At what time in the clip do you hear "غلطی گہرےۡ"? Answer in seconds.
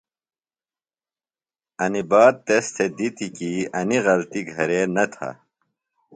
4.05-4.87